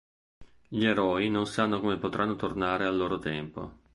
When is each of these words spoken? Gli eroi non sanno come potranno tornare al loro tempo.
Gli 0.67 0.83
eroi 0.87 1.29
non 1.29 1.45
sanno 1.45 1.79
come 1.79 1.99
potranno 1.99 2.35
tornare 2.35 2.85
al 2.87 2.97
loro 2.97 3.19
tempo. 3.19 3.73